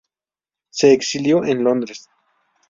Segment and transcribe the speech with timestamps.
[0.71, 2.09] Se exilió en Londres.